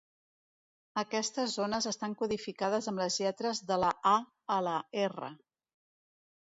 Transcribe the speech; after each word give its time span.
Aquestes 1.01 1.53
zones 1.59 1.89
estan 1.93 2.15
codificades 2.23 2.89
amb 2.93 3.05
les 3.05 3.19
lletres 3.25 3.65
de 3.71 3.81
la 3.85 3.93
"A" 4.15 4.17
a 4.59 4.61
la 4.71 4.77
"R". 5.09 5.33